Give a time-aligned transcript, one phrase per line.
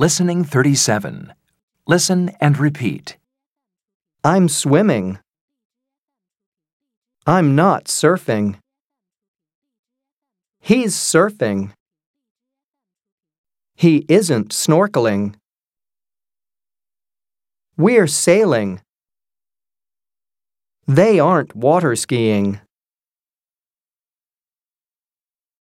[0.00, 1.32] Listening 37.
[1.88, 3.16] Listen and repeat.
[4.22, 5.18] I'm swimming.
[7.26, 8.60] I'm not surfing.
[10.60, 11.72] He's surfing.
[13.74, 15.34] He isn't snorkeling.
[17.76, 18.80] We're sailing.
[20.86, 22.60] They aren't water skiing.